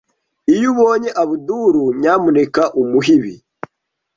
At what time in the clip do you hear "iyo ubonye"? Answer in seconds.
0.53-1.09